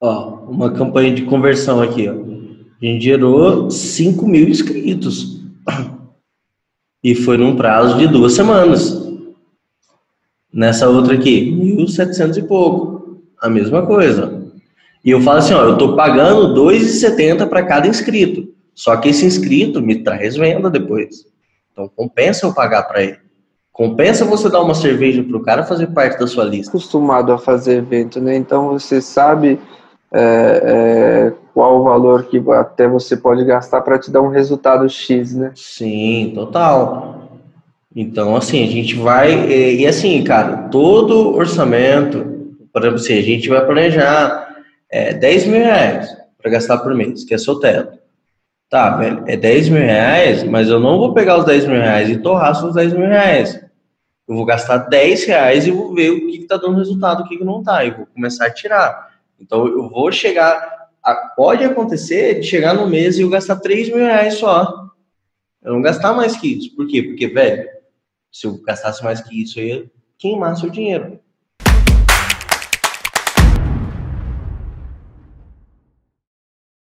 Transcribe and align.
Ó, 0.00 0.44
uma 0.48 0.70
campanha 0.70 1.12
de 1.12 1.22
conversão 1.22 1.80
aqui, 1.82 2.08
ó. 2.08 2.12
A 2.12 2.84
gente 2.84 3.04
gerou 3.04 3.70
5 3.70 4.26
mil 4.28 4.48
inscritos. 4.48 5.42
E 7.02 7.14
foi 7.14 7.36
num 7.36 7.56
prazo 7.56 7.98
de 7.98 8.06
duas 8.06 8.34
semanas. 8.34 9.08
Nessa 10.52 10.88
outra 10.88 11.14
aqui, 11.14 11.52
1.700 11.52 12.36
e 12.38 12.42
pouco. 12.42 13.20
A 13.40 13.48
mesma 13.48 13.86
coisa. 13.86 14.38
E 15.04 15.10
eu 15.10 15.20
falo 15.20 15.38
assim, 15.38 15.54
ó, 15.54 15.64
eu 15.64 15.78
tô 15.78 15.94
pagando 15.94 16.54
2,70 16.60 17.48
para 17.48 17.64
cada 17.64 17.88
inscrito. 17.88 18.48
Só 18.74 18.96
que 18.96 19.08
esse 19.08 19.26
inscrito 19.26 19.80
me 19.80 20.02
traz 20.02 20.36
venda 20.36 20.70
depois. 20.70 21.24
Então 21.72 21.90
compensa 21.94 22.46
eu 22.46 22.54
pagar 22.54 22.84
para 22.84 23.02
ele. 23.02 23.18
Compensa 23.72 24.24
você 24.24 24.48
dar 24.48 24.60
uma 24.60 24.74
cerveja 24.74 25.22
para 25.22 25.36
o 25.36 25.42
cara 25.42 25.62
fazer 25.64 25.88
parte 25.88 26.18
da 26.18 26.26
sua 26.26 26.44
lista. 26.44 26.70
Acostumado 26.70 27.32
a 27.32 27.38
fazer 27.38 27.78
evento, 27.78 28.20
né? 28.20 28.36
Então 28.36 28.70
você 28.70 29.00
sabe 29.00 29.58
é, 30.12 30.20
é, 30.20 31.32
qual 31.52 31.80
o 31.80 31.84
valor 31.84 32.24
que 32.24 32.42
até 32.52 32.88
você 32.88 33.16
pode 33.16 33.44
gastar 33.44 33.80
para 33.82 33.98
te 33.98 34.10
dar 34.10 34.22
um 34.22 34.28
resultado 34.28 34.88
X, 34.88 35.34
né? 35.34 35.52
Sim, 35.54 36.32
total. 36.34 37.28
Então, 37.94 38.36
assim, 38.36 38.62
a 38.62 38.70
gente 38.70 38.94
vai. 38.94 39.32
E, 39.50 39.80
e 39.80 39.86
assim, 39.86 40.22
cara, 40.22 40.68
todo 40.68 41.34
orçamento, 41.34 42.56
por 42.72 42.82
exemplo, 42.82 43.00
assim, 43.00 43.18
a 43.18 43.22
gente 43.22 43.48
vai 43.48 43.64
planejar 43.64 44.48
é, 44.90 45.12
10 45.14 45.46
mil 45.46 45.60
reais 45.60 46.16
para 46.40 46.50
gastar 46.50 46.78
por 46.78 46.94
mês, 46.94 47.24
que 47.24 47.34
é 47.34 47.38
seu 47.38 47.56
teto. 47.56 47.98
Tá, 48.70 48.96
velho, 48.96 49.24
é 49.26 49.36
10 49.36 49.70
mil 49.70 49.80
reais, 49.80 50.44
mas 50.44 50.68
eu 50.68 50.78
não 50.78 50.98
vou 50.98 51.14
pegar 51.14 51.38
os 51.38 51.44
10 51.46 51.66
mil 51.66 51.80
reais 51.80 52.10
e 52.10 52.18
torrar 52.18 52.52
os 52.64 52.74
10 52.74 52.92
mil 52.92 53.08
reais. 53.08 53.54
Eu 54.28 54.36
vou 54.36 54.44
gastar 54.44 54.76
10 54.76 55.24
reais 55.24 55.66
e 55.66 55.70
vou 55.70 55.94
ver 55.94 56.10
o 56.10 56.26
que, 56.26 56.36
está 56.36 56.58
dando 56.58 56.76
resultado, 56.76 57.22
o 57.22 57.28
que, 57.28 57.38
que 57.38 57.44
não 57.44 57.60
está, 57.60 57.82
e 57.84 57.90
vou 57.90 58.06
começar 58.06 58.46
a 58.46 58.50
tirar. 58.50 59.08
Então 59.40 59.66
eu 59.66 59.88
vou 59.88 60.10
chegar. 60.10 60.88
A, 61.02 61.14
pode 61.36 61.64
acontecer 61.64 62.40
de 62.40 62.46
chegar 62.46 62.74
no 62.74 62.88
mês 62.88 63.18
e 63.18 63.22
eu 63.22 63.30
gastar 63.30 63.56
3 63.56 63.88
mil 63.88 63.98
reais 63.98 64.34
só. 64.34 64.88
Eu 65.62 65.72
não 65.74 65.82
gastar 65.82 66.12
mais 66.12 66.36
que 66.36 66.48
isso. 66.48 66.74
Por 66.74 66.86
quê? 66.86 67.02
Porque, 67.02 67.28
velho, 67.28 67.68
se 68.32 68.46
eu 68.46 68.60
gastasse 68.62 69.02
mais 69.02 69.20
que 69.20 69.42
isso, 69.42 69.58
eu 69.58 69.66
ia 69.66 69.90
queimar 70.18 70.56
seu 70.56 70.70
dinheiro. 70.70 71.20